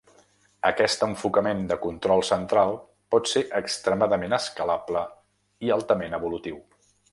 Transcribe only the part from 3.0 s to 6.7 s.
pot ser extremadament escalable i altament evolutiu.